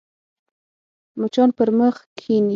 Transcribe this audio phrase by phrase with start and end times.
[1.19, 2.49] مچان پر مخ کښېني